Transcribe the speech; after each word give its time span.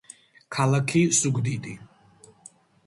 ქალაქი 0.55 1.03
ზუგდიდი 1.19 1.77